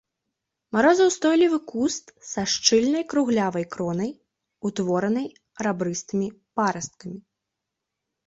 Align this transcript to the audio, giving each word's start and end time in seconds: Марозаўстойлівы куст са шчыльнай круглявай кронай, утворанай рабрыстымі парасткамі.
Марозаўстойлівы 0.75 1.57
куст 1.71 2.05
са 2.29 2.45
шчыльнай 2.53 3.03
круглявай 3.11 3.65
кронай, 3.75 4.09
утворанай 4.69 5.27
рабрыстымі 5.67 6.27
парасткамі. 6.61 7.19